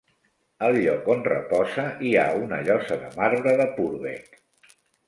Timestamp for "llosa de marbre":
2.71-3.57